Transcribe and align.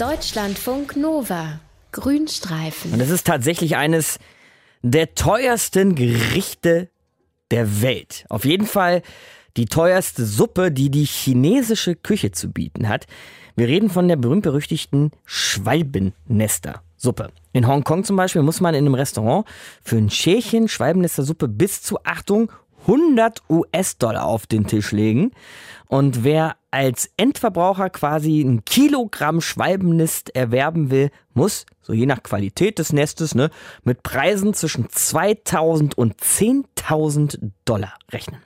Deutschlandfunk 0.00 0.96
Nova. 0.96 1.60
Grünstreifen. 1.92 2.94
Und 2.94 3.02
es 3.02 3.10
ist 3.10 3.26
tatsächlich 3.26 3.76
eines 3.76 4.18
der 4.80 5.14
teuersten 5.14 5.94
Gerichte 5.94 6.88
der 7.50 7.82
Welt. 7.82 8.24
Auf 8.30 8.46
jeden 8.46 8.66
Fall 8.66 9.02
die 9.58 9.66
teuerste 9.66 10.24
Suppe, 10.24 10.72
die 10.72 10.90
die 10.90 11.04
chinesische 11.04 11.96
Küche 11.96 12.32
zu 12.32 12.50
bieten 12.50 12.88
hat. 12.88 13.06
Wir 13.56 13.68
reden 13.68 13.90
von 13.90 14.08
der 14.08 14.16
berühmt-berüchtigten 14.16 15.10
Schwalbennester-Suppe. 15.26 17.28
In 17.52 17.66
Hongkong 17.66 18.04
zum 18.04 18.16
Beispiel 18.16 18.40
muss 18.40 18.62
man 18.62 18.74
in 18.74 18.86
einem 18.86 18.94
Restaurant 18.94 19.46
für 19.82 19.98
ein 19.98 20.08
Schälchen 20.08 20.68
Schwalbennester-Suppe 20.68 21.46
bis 21.46 21.82
zu, 21.82 22.02
Achtung, 22.04 22.50
100 22.90 23.42
US-Dollar 23.48 24.24
auf 24.24 24.48
den 24.48 24.66
Tisch 24.66 24.90
legen. 24.90 25.30
Und 25.86 26.24
wer 26.24 26.56
als 26.72 27.10
Endverbraucher 27.16 27.88
quasi 27.90 28.40
ein 28.40 28.64
Kilogramm 28.64 29.40
Schwalbennest 29.40 30.34
erwerben 30.34 30.90
will, 30.90 31.10
muss, 31.32 31.66
so 31.82 31.92
je 31.92 32.06
nach 32.06 32.22
Qualität 32.22 32.78
des 32.78 32.92
Nestes, 32.92 33.34
ne, 33.34 33.50
mit 33.84 34.02
Preisen 34.02 34.54
zwischen 34.54 34.88
2000 34.88 35.96
und 35.96 36.20
10.000 36.20 37.52
Dollar 37.64 37.94
rechnen. 38.10 38.40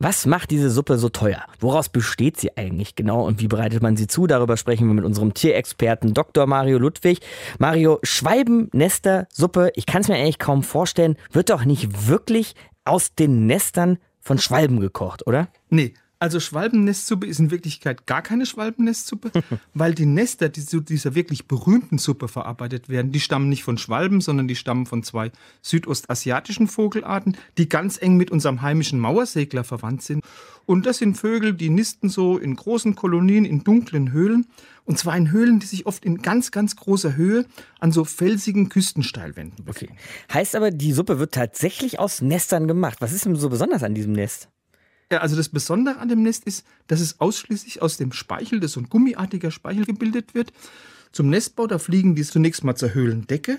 Was 0.00 0.26
macht 0.26 0.50
diese 0.50 0.70
Suppe 0.70 0.98
so 0.98 1.08
teuer? 1.08 1.44
Woraus 1.60 1.88
besteht 1.88 2.36
sie 2.36 2.56
eigentlich 2.56 2.96
genau 2.96 3.24
und 3.24 3.40
wie 3.40 3.46
bereitet 3.46 3.80
man 3.80 3.96
sie 3.96 4.08
zu? 4.08 4.26
Darüber 4.26 4.56
sprechen 4.56 4.88
wir 4.88 4.94
mit 4.94 5.04
unserem 5.04 5.34
Tierexperten 5.34 6.14
Dr. 6.14 6.46
Mario 6.46 6.78
Ludwig. 6.78 7.20
Mario, 7.58 8.00
Schwalbennester-Suppe, 8.02 9.70
ich 9.76 9.86
kann 9.86 10.02
es 10.02 10.08
mir 10.08 10.16
eigentlich 10.16 10.40
kaum 10.40 10.64
vorstellen, 10.64 11.16
wird 11.30 11.50
doch 11.50 11.64
nicht 11.64 12.08
wirklich 12.08 12.54
aus 12.84 13.14
den 13.14 13.46
Nestern 13.46 13.98
von 14.20 14.38
Schwalben 14.38 14.80
gekocht, 14.80 15.26
oder? 15.26 15.48
Nee, 15.68 15.94
also 16.18 16.40
Schwalbennestsuppe 16.40 17.26
ist 17.26 17.38
in 17.38 17.50
Wirklichkeit 17.50 18.06
gar 18.06 18.22
keine 18.22 18.46
Schwalbennestsuppe, 18.46 19.30
weil 19.74 19.94
die 19.94 20.06
Nester, 20.06 20.48
die 20.48 20.64
zu 20.64 20.80
dieser 20.80 21.14
wirklich 21.14 21.46
berühmten 21.46 21.98
Suppe 21.98 22.28
verarbeitet 22.28 22.88
werden, 22.88 23.12
die 23.12 23.20
stammen 23.20 23.48
nicht 23.48 23.64
von 23.64 23.78
Schwalben, 23.78 24.20
sondern 24.20 24.48
die 24.48 24.56
stammen 24.56 24.86
von 24.86 25.02
zwei 25.02 25.32
südostasiatischen 25.62 26.68
Vogelarten, 26.68 27.36
die 27.58 27.68
ganz 27.68 28.00
eng 28.00 28.16
mit 28.16 28.30
unserem 28.30 28.62
heimischen 28.62 29.00
Mauersegler 29.00 29.64
verwandt 29.64 30.02
sind. 30.02 30.24
Und 30.66 30.86
das 30.86 30.98
sind 30.98 31.16
Vögel, 31.16 31.52
die 31.52 31.68
nisten 31.68 32.08
so 32.08 32.38
in 32.38 32.56
großen 32.56 32.94
Kolonien 32.94 33.44
in 33.44 33.64
dunklen 33.64 34.12
Höhlen. 34.12 34.46
Und 34.86 34.98
zwar 34.98 35.16
in 35.16 35.30
Höhlen, 35.30 35.60
die 35.60 35.66
sich 35.66 35.86
oft 35.86 36.04
in 36.04 36.22
ganz, 36.22 36.50
ganz 36.50 36.76
großer 36.76 37.16
Höhe 37.16 37.46
an 37.80 37.92
so 37.92 38.04
felsigen 38.04 38.68
Küstensteilwänden 38.68 39.64
befinden. 39.64 39.94
Okay. 39.94 40.34
Heißt 40.34 40.56
aber, 40.56 40.70
die 40.70 40.92
Suppe 40.92 41.18
wird 41.18 41.32
tatsächlich 41.32 41.98
aus 41.98 42.20
Nestern 42.20 42.68
gemacht. 42.68 43.00
Was 43.00 43.12
ist 43.12 43.24
denn 43.24 43.36
so 43.36 43.48
besonders 43.48 43.82
an 43.82 43.94
diesem 43.94 44.12
Nest? 44.12 44.48
Ja, 45.10 45.18
also 45.18 45.36
das 45.36 45.48
Besondere 45.48 45.98
an 45.98 46.08
dem 46.08 46.22
Nest 46.22 46.44
ist, 46.44 46.64
dass 46.86 47.00
es 47.00 47.20
ausschließlich 47.20 47.82
aus 47.82 47.96
dem 47.96 48.12
Speichel, 48.12 48.60
das 48.60 48.72
so 48.72 48.80
ein 48.80 48.88
gummiartiger 48.88 49.50
Speichel 49.50 49.84
gebildet 49.84 50.34
wird. 50.34 50.52
Zum 51.12 51.28
Nestbau, 51.28 51.68
da 51.68 51.78
fliegen 51.78 52.16
die 52.16 52.24
zunächst 52.24 52.64
mal 52.64 52.74
zur 52.74 52.92
Höhlendecke 52.92 53.58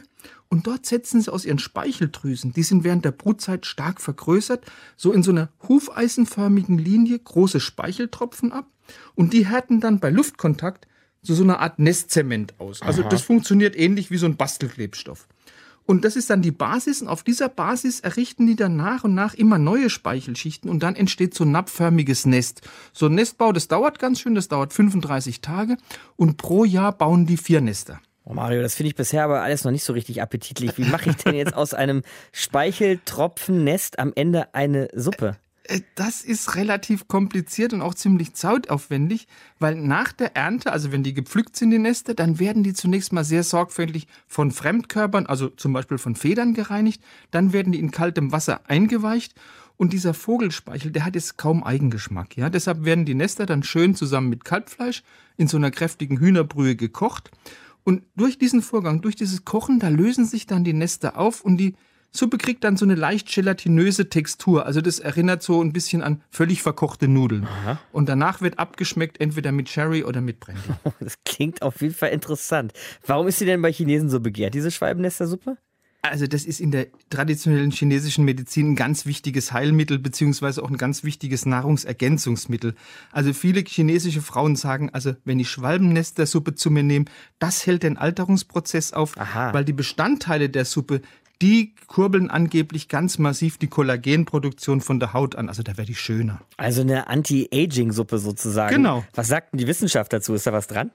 und 0.50 0.68
dort 0.68 0.86
setzen 0.86 1.22
sie 1.22 1.32
aus 1.32 1.46
ihren 1.46 1.60
Speicheldrüsen, 1.60 2.52
die 2.52 2.64
sind 2.64 2.84
während 2.84 3.06
der 3.06 3.12
Brutzeit 3.12 3.66
stark 3.66 4.02
vergrößert, 4.02 4.66
so 4.98 5.14
in 5.14 5.24
so 5.24 5.32
einer 5.32 5.50
hufeisenförmigen 5.68 6.78
Linie 6.78 7.18
große 7.18 7.62
Speicheltropfen 7.62 8.52
ab 8.52 8.68
und 9.16 9.32
die 9.32 9.46
härten 9.46 9.80
dann 9.80 10.02
bei 10.02 10.10
Luftkontakt 10.10 10.88
zu 11.24 11.34
so 11.34 11.44
einer 11.44 11.60
Art 11.60 11.80
Nestzement 11.80 12.60
aus. 12.60 12.82
Also 12.82 13.04
Aha. 13.04 13.10
das 13.10 13.22
funktioniert 13.22 13.78
ähnlich 13.78 14.12
wie 14.12 14.18
so 14.18 14.26
ein 14.26 14.36
Bastelklebstoff. 14.36 15.28
Und 15.86 16.04
das 16.04 16.16
ist 16.16 16.30
dann 16.30 16.42
die 16.42 16.52
Basis. 16.52 17.02
Und 17.02 17.08
auf 17.08 17.24
dieser 17.24 17.50
Basis 17.50 18.00
errichten 18.00 18.48
die 18.48 18.56
dann 18.56 18.76
nach 18.76 19.04
und 19.04 19.14
nach 19.14 19.34
immer 19.34 19.58
neue 19.58 19.90
Speichelschichten 19.90 20.70
und 20.70 20.82
dann 20.82 20.96
entsteht 20.96 21.34
so 21.34 21.44
ein 21.44 21.52
nappförmiges 21.52 22.26
Nest. 22.26 22.62
So 22.94 23.06
ein 23.06 23.16
Nestbau, 23.16 23.52
das 23.52 23.68
dauert 23.68 24.00
ganz 24.00 24.20
schön, 24.20 24.36
das 24.36 24.48
dauert 24.48 24.74
35 24.74 25.42
Tage 25.42 25.78
und 26.16 26.38
pro 26.38 26.66
Jahr 26.66 26.92
bauen 26.92 27.26
die 27.26 27.38
vier 27.38 27.62
Nester. 27.62 28.00
Oh 28.28 28.34
Mario, 28.34 28.64
das 28.64 28.74
finde 28.74 28.90
ich 28.90 28.96
bisher 28.96 29.24
aber 29.24 29.44
alles 29.44 29.64
noch 29.64 29.72
nicht 29.72 29.84
so 29.84 29.94
richtig 29.94 30.24
appetitlich. 30.24 30.76
Wie 30.80 30.86
mache 30.86 31.12
ich 31.12 31.16
denn 31.18 31.36
jetzt 31.36 31.54
aus 31.54 31.76
einem 31.76 32.02
Speicheltropfennest 32.32 34.00
am 34.00 34.14
Ende 34.16 34.54
eine 34.56 34.88
Suppe? 34.96 35.38
Äh, 35.68 35.82
das 35.96 36.22
ist 36.22 36.56
relativ 36.56 37.08
kompliziert 37.08 37.74
und 37.74 37.82
auch 37.82 37.96
ziemlich 37.96 38.34
zautaufwendig, 38.34 39.28
weil 39.60 39.76
nach 39.76 40.12
der 40.12 40.36
Ernte, 40.36 40.72
also 40.72 40.92
wenn 40.92 41.04
die 41.04 41.14
gepflückt 41.14 41.56
sind, 41.56 41.72
die 41.72 41.80
Nester, 41.80 42.14
dann 42.14 42.40
werden 42.40 42.64
die 42.64 42.74
zunächst 42.74 43.14
mal 43.14 43.24
sehr 43.24 43.44
sorgfältig 43.44 44.08
von 44.28 44.52
Fremdkörpern, 44.52 45.26
also 45.26 45.50
zum 45.50 45.74
Beispiel 45.74 45.98
von 45.98 46.16
Federn 46.16 46.54
gereinigt, 46.54 47.02
dann 47.32 47.54
werden 47.54 47.72
die 47.72 47.80
in 47.80 47.92
kaltem 47.92 48.32
Wasser 48.32 48.62
eingeweicht 48.68 49.36
und 49.78 49.92
dieser 49.92 50.14
Vogelspeichel, 50.14 50.92
der 50.92 51.06
hat 51.06 51.16
jetzt 51.16 51.38
kaum 51.38 51.64
Eigengeschmack. 51.64 52.38
Ja? 52.38 52.50
Deshalb 52.50 52.86
werden 52.86 53.06
die 53.06 53.16
Nester 53.16 53.46
dann 53.46 53.64
schön 53.64 53.96
zusammen 53.96 54.30
mit 54.30 54.46
Kalbfleisch 54.46 55.04
in 55.38 55.48
so 55.48 55.58
einer 55.58 55.72
kräftigen 55.72 56.18
Hühnerbrühe 56.20 56.76
gekocht. 56.76 57.32
Und 57.84 58.04
durch 58.16 58.38
diesen 58.40 58.62
Vorgang, 58.62 59.02
durch 59.02 59.16
dieses 59.16 59.46
Kochen, 59.46 59.80
da 59.80 59.90
lösen 59.90 60.26
sich 60.26 60.48
dann 60.48 60.64
die 60.64 60.74
Nester 60.74 61.18
auf 61.18 61.42
und 61.42 61.58
die 61.58 61.76
Suppe 62.16 62.38
kriegt 62.38 62.64
dann 62.64 62.78
so 62.78 62.86
eine 62.86 62.96
leicht 62.96 63.34
gelatinöse 63.34 64.10
Textur. 64.10 64.66
Also 64.66 64.82
das 64.82 65.00
erinnert 65.00 65.44
so 65.44 65.62
ein 65.62 65.74
bisschen 65.74 66.02
an 66.02 66.22
völlig 66.30 66.62
verkochte 66.62 67.08
Nudeln. 67.08 67.46
Aha. 67.46 67.80
Und 67.92 68.10
danach 68.10 68.42
wird 68.42 68.60
abgeschmeckt, 68.60 69.20
entweder 69.20 69.52
mit 69.52 69.70
Sherry 69.70 70.04
oder 70.04 70.22
mit 70.22 70.40
Brandy. 70.40 70.62
Das 71.00 71.18
klingt 71.26 71.62
auf 71.62 71.82
jeden 71.82 71.94
Fall 71.94 72.10
interessant. 72.10 72.74
Warum 73.06 73.28
ist 73.28 73.40
sie 73.40 73.46
denn 73.46 73.62
bei 73.62 73.72
Chinesen 73.72 74.10
so 74.10 74.20
begehrt, 74.20 74.54
diese 74.54 74.72
Schwalbennestersuppe? 74.72 75.58
Also 76.10 76.28
das 76.28 76.46
ist 76.46 76.60
in 76.60 76.70
der 76.70 76.88
traditionellen 77.10 77.72
chinesischen 77.72 78.26
Medizin 78.26 78.72
ein 78.72 78.76
ganz 78.76 79.08
wichtiges 79.08 79.54
Heilmittel 79.54 79.98
beziehungsweise 79.98 80.62
auch 80.62 80.70
ein 80.70 80.78
ganz 80.78 81.04
wichtiges 81.04 81.48
Nahrungsergänzungsmittel. 81.48 82.76
Also 83.12 83.34
viele 83.34 83.62
chinesische 83.62 84.22
Frauen 84.22 84.56
sagen, 84.56 84.92
also 84.92 85.16
wenn 85.26 85.40
ich 85.40 85.50
Schwalbennestersuppe 85.50 86.54
zu 86.54 86.70
mir 86.70 86.84
nehme, 86.84 87.06
das 87.40 87.66
hält 87.66 87.82
den 87.84 87.98
Alterungsprozess 87.98 88.94
auf, 88.94 89.18
Aha. 89.18 89.52
weil 89.54 89.66
die 89.66 89.74
Bestandteile 89.74 90.50
der 90.50 90.66
Suppe, 90.66 91.02
die 91.42 91.74
kurbeln 91.88 92.30
angeblich 92.30 92.88
ganz 92.88 93.18
massiv 93.18 93.58
die 93.58 93.68
Kollagenproduktion 93.68 94.82
von 94.82 95.00
der 95.00 95.14
Haut 95.14 95.36
an. 95.36 95.50
Also 95.50 95.64
da 95.64 95.78
werde 95.78 95.92
ich 95.92 96.00
schöner. 96.00 96.42
Also 96.58 96.82
eine 96.82 97.08
Anti-Aging-Suppe 97.08 98.18
sozusagen. 98.18 98.76
Genau. 98.76 99.04
Was 99.14 99.28
sagt 99.28 99.54
denn 99.54 99.60
die 99.60 99.68
Wissenschaft 99.68 100.14
dazu? 100.14 100.34
Ist 100.34 100.48
da 100.48 100.54
was 100.54 100.68
dran? 100.68 100.92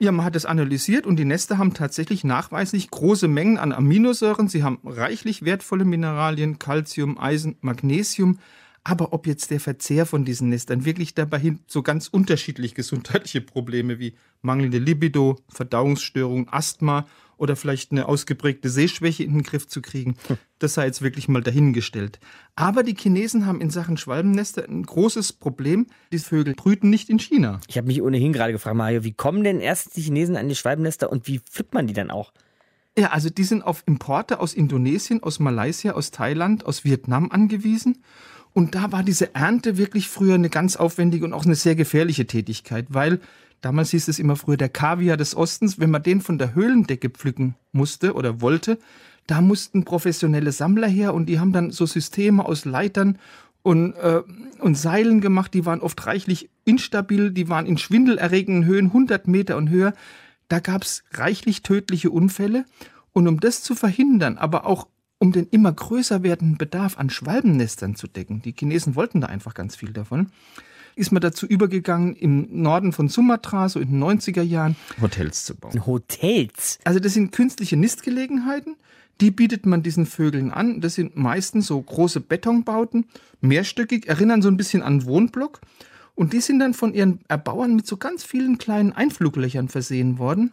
Ja, 0.00 0.10
man 0.10 0.26
hat 0.26 0.34
es 0.36 0.44
analysiert 0.44 1.06
und 1.06 1.16
die 1.16 1.24
Nester 1.24 1.56
haben 1.56 1.72
tatsächlich 1.72 2.24
nachweislich 2.24 2.90
große 2.90 3.28
Mengen 3.28 3.58
an 3.58 3.72
Aminosäuren. 3.72 4.48
Sie 4.48 4.64
haben 4.64 4.80
reichlich 4.84 5.44
wertvolle 5.44 5.84
Mineralien, 5.84 6.58
Calcium, 6.58 7.16
Eisen, 7.18 7.56
Magnesium. 7.60 8.38
Aber 8.82 9.14
ob 9.14 9.26
jetzt 9.26 9.50
der 9.50 9.60
Verzehr 9.60 10.04
von 10.04 10.26
diesen 10.26 10.50
Nestern 10.50 10.84
wirklich 10.84 11.14
dabei 11.14 11.38
hin 11.38 11.60
so 11.66 11.82
ganz 11.82 12.08
unterschiedlich 12.08 12.74
gesundheitliche 12.74 13.40
Probleme 13.40 13.98
wie 13.98 14.14
mangelnde 14.42 14.78
Libido, 14.78 15.38
Verdauungsstörungen, 15.48 16.48
Asthma 16.50 17.06
oder 17.36 17.56
vielleicht 17.56 17.92
eine 17.92 18.08
ausgeprägte 18.08 18.68
Sehschwäche 18.68 19.24
in 19.24 19.32
den 19.32 19.42
Griff 19.42 19.66
zu 19.66 19.82
kriegen. 19.82 20.16
Hm. 20.26 20.38
Das 20.58 20.74
sei 20.74 20.86
jetzt 20.86 21.02
wirklich 21.02 21.28
mal 21.28 21.42
dahingestellt. 21.42 22.20
Aber 22.56 22.82
die 22.82 22.94
Chinesen 22.94 23.46
haben 23.46 23.60
in 23.60 23.70
Sachen 23.70 23.96
Schwalbennester 23.96 24.64
ein 24.68 24.84
großes 24.84 25.34
Problem. 25.34 25.86
Die 26.12 26.18
Vögel 26.18 26.54
brüten 26.54 26.90
nicht 26.90 27.10
in 27.10 27.18
China. 27.18 27.60
Ich 27.68 27.76
habe 27.76 27.86
mich 27.86 28.02
ohnehin 28.02 28.32
gerade 28.32 28.52
gefragt, 28.52 28.76
Mario, 28.76 29.04
wie 29.04 29.12
kommen 29.12 29.44
denn 29.44 29.60
erst 29.60 29.96
die 29.96 30.02
Chinesen 30.02 30.36
an 30.36 30.48
die 30.48 30.54
Schwalbennester 30.54 31.10
und 31.10 31.26
wie 31.26 31.40
pflückt 31.40 31.74
man 31.74 31.86
die 31.86 31.94
dann 31.94 32.10
auch? 32.10 32.32
Ja, 32.96 33.08
also 33.08 33.28
die 33.28 33.44
sind 33.44 33.62
auf 33.62 33.82
Importe 33.86 34.38
aus 34.38 34.54
Indonesien, 34.54 35.22
aus 35.22 35.40
Malaysia, 35.40 35.92
aus 35.92 36.12
Thailand, 36.12 36.64
aus 36.64 36.84
Vietnam 36.84 37.30
angewiesen. 37.30 38.04
Und 38.52 38.76
da 38.76 38.92
war 38.92 39.02
diese 39.02 39.34
Ernte 39.34 39.76
wirklich 39.76 40.08
früher 40.08 40.36
eine 40.36 40.48
ganz 40.48 40.76
aufwendige 40.76 41.24
und 41.24 41.32
auch 41.32 41.44
eine 41.44 41.56
sehr 41.56 41.74
gefährliche 41.74 42.26
Tätigkeit, 42.26 42.86
weil 42.88 43.18
Damals 43.64 43.92
hieß 43.92 44.08
es 44.08 44.18
immer 44.18 44.36
früher 44.36 44.58
der 44.58 44.68
Kaviar 44.68 45.16
des 45.16 45.34
Ostens. 45.34 45.80
Wenn 45.80 45.90
man 45.90 46.02
den 46.02 46.20
von 46.20 46.36
der 46.36 46.54
Höhlendecke 46.54 47.08
pflücken 47.08 47.54
musste 47.72 48.12
oder 48.12 48.42
wollte, 48.42 48.78
da 49.26 49.40
mussten 49.40 49.86
professionelle 49.86 50.52
Sammler 50.52 50.86
her 50.86 51.14
und 51.14 51.30
die 51.30 51.40
haben 51.40 51.54
dann 51.54 51.70
so 51.70 51.86
Systeme 51.86 52.44
aus 52.44 52.66
Leitern 52.66 53.18
und, 53.62 53.94
äh, 53.94 54.20
und 54.58 54.76
Seilen 54.76 55.22
gemacht. 55.22 55.54
Die 55.54 55.64
waren 55.64 55.80
oft 55.80 56.04
reichlich 56.04 56.50
instabil, 56.66 57.30
die 57.30 57.48
waren 57.48 57.64
in 57.64 57.78
schwindelerregenden 57.78 58.66
Höhen, 58.66 58.88
100 58.88 59.28
Meter 59.28 59.56
und 59.56 59.70
höher. 59.70 59.94
Da 60.48 60.60
gab 60.60 60.82
es 60.82 61.02
reichlich 61.12 61.62
tödliche 61.62 62.10
Unfälle. 62.10 62.66
Und 63.14 63.28
um 63.28 63.40
das 63.40 63.62
zu 63.62 63.74
verhindern, 63.74 64.36
aber 64.36 64.66
auch 64.66 64.88
um 65.18 65.32
den 65.32 65.46
immer 65.46 65.72
größer 65.72 66.22
werdenden 66.22 66.58
Bedarf 66.58 66.98
an 66.98 67.08
Schwalbennestern 67.08 67.94
zu 67.94 68.08
decken, 68.08 68.42
die 68.42 68.54
Chinesen 68.58 68.94
wollten 68.94 69.22
da 69.22 69.28
einfach 69.28 69.54
ganz 69.54 69.74
viel 69.74 69.94
davon, 69.94 70.32
ist 70.96 71.12
man 71.12 71.20
dazu 71.20 71.46
übergegangen, 71.46 72.14
im 72.14 72.48
Norden 72.62 72.92
von 72.92 73.08
Sumatra, 73.08 73.68
so 73.68 73.80
in 73.80 73.90
den 73.90 74.02
90er 74.02 74.42
Jahren, 74.42 74.76
Hotels 75.00 75.44
zu 75.44 75.54
bauen. 75.54 75.86
Hotels? 75.86 76.78
Also 76.84 77.00
das 77.00 77.14
sind 77.14 77.32
künstliche 77.32 77.76
Nistgelegenheiten. 77.76 78.76
Die 79.20 79.30
bietet 79.30 79.64
man 79.66 79.82
diesen 79.82 80.06
Vögeln 80.06 80.50
an. 80.50 80.80
Das 80.80 80.94
sind 80.94 81.16
meistens 81.16 81.68
so 81.68 81.80
große 81.80 82.20
Betonbauten, 82.20 83.06
mehrstöckig, 83.40 84.08
erinnern 84.08 84.42
so 84.42 84.48
ein 84.48 84.56
bisschen 84.56 84.82
an 84.82 85.04
Wohnblock. 85.04 85.60
Und 86.14 86.32
die 86.32 86.40
sind 86.40 86.58
dann 86.60 86.74
von 86.74 86.94
ihren 86.94 87.20
Erbauern 87.28 87.74
mit 87.74 87.86
so 87.86 87.96
ganz 87.96 88.24
vielen 88.24 88.58
kleinen 88.58 88.92
Einfluglöchern 88.92 89.68
versehen 89.68 90.18
worden. 90.18 90.52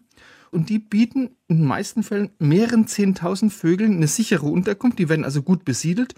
Und 0.51 0.69
die 0.69 0.79
bieten 0.79 1.31
in 1.47 1.57
den 1.57 1.65
meisten 1.65 2.03
Fällen 2.03 2.31
mehreren 2.39 2.87
Zehntausend 2.87 3.53
Vögeln 3.53 3.95
eine 3.95 4.07
sichere 4.07 4.47
Unterkunft. 4.47 4.99
Die 4.99 5.07
werden 5.07 5.23
also 5.23 5.41
gut 5.41 5.63
besiedelt. 5.63 6.13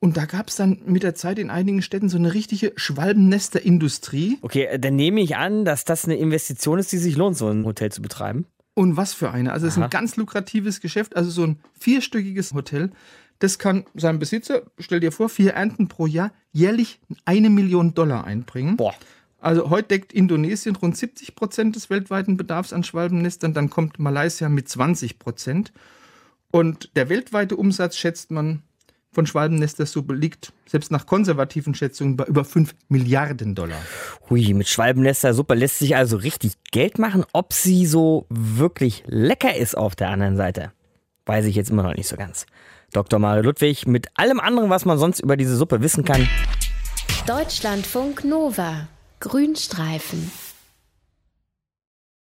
Und 0.00 0.16
da 0.16 0.26
gab 0.26 0.48
es 0.48 0.56
dann 0.56 0.78
mit 0.86 1.02
der 1.02 1.14
Zeit 1.14 1.38
in 1.38 1.50
einigen 1.50 1.82
Städten 1.82 2.08
so 2.08 2.18
eine 2.18 2.32
richtige 2.32 2.72
Schwalbennesterindustrie. 2.76 4.38
Okay, 4.42 4.64
äh, 4.64 4.78
dann 4.78 4.96
nehme 4.96 5.20
ich 5.20 5.36
an, 5.36 5.64
dass 5.64 5.84
das 5.84 6.04
eine 6.04 6.16
Investition 6.16 6.78
ist, 6.78 6.92
die 6.92 6.98
sich 6.98 7.16
lohnt, 7.16 7.36
so 7.36 7.48
ein 7.48 7.64
Hotel 7.64 7.90
zu 7.90 8.00
betreiben. 8.00 8.46
Und 8.74 8.96
was 8.96 9.12
für 9.12 9.32
eine. 9.32 9.52
Also 9.52 9.66
es 9.66 9.76
ist 9.76 9.82
ein 9.82 9.90
ganz 9.90 10.14
lukratives 10.16 10.80
Geschäft. 10.80 11.16
Also 11.16 11.30
so 11.30 11.44
ein 11.44 11.58
vierstöckiges 11.80 12.54
Hotel, 12.54 12.92
das 13.40 13.58
kann 13.58 13.84
seinem 13.94 14.18
Besitzer, 14.18 14.62
stell 14.78 15.00
dir 15.00 15.12
vor, 15.12 15.28
vier 15.28 15.54
Ernten 15.54 15.88
pro 15.88 16.06
Jahr, 16.06 16.32
jährlich 16.52 17.00
eine 17.24 17.50
Million 17.50 17.94
Dollar 17.94 18.24
einbringen. 18.24 18.76
Boah. 18.76 18.94
Also 19.40 19.70
heute 19.70 19.88
deckt 19.88 20.12
Indonesien 20.12 20.74
rund 20.74 20.96
70 20.96 21.36
Prozent 21.36 21.76
des 21.76 21.90
weltweiten 21.90 22.36
Bedarfs 22.36 22.72
an 22.72 22.82
Schwalbennestern, 22.82 23.54
dann 23.54 23.70
kommt 23.70 24.00
Malaysia 24.00 24.48
mit 24.48 24.68
20 24.68 25.20
Prozent. 25.20 25.72
Und 26.50 26.90
der 26.96 27.08
weltweite 27.08 27.56
Umsatz, 27.56 27.96
schätzt 27.96 28.30
man, 28.32 28.62
von 29.12 29.26
Schwalbennestersuppe 29.26 30.14
liegt 30.14 30.52
selbst 30.66 30.90
nach 30.90 31.06
konservativen 31.06 31.74
Schätzungen 31.74 32.16
bei 32.16 32.24
über 32.24 32.44
5 32.44 32.74
Milliarden 32.88 33.54
Dollar. 33.54 33.78
Hui, 34.28 34.54
mit 34.54 34.68
Schwalbennestersuppe 34.68 35.54
lässt 35.54 35.78
sich 35.78 35.96
also 35.96 36.16
richtig 36.16 36.52
Geld 36.70 36.98
machen. 36.98 37.24
Ob 37.32 37.52
sie 37.52 37.86
so 37.86 38.26
wirklich 38.28 39.02
lecker 39.06 39.56
ist 39.56 39.76
auf 39.76 39.96
der 39.96 40.10
anderen 40.10 40.36
Seite, 40.36 40.72
weiß 41.26 41.46
ich 41.46 41.56
jetzt 41.56 41.70
immer 41.70 41.82
noch 41.82 41.94
nicht 41.94 42.08
so 42.08 42.16
ganz. 42.16 42.46
Dr. 42.92 43.18
Mario 43.18 43.42
Ludwig 43.42 43.86
mit 43.86 44.08
allem 44.14 44.40
anderen, 44.40 44.70
was 44.70 44.84
man 44.84 44.98
sonst 44.98 45.20
über 45.20 45.36
diese 45.36 45.56
Suppe 45.56 45.82
wissen 45.82 46.04
kann. 46.04 46.28
Deutschlandfunk 47.26 48.24
Nova. 48.24 48.88
Grünstreifen. 49.20 50.30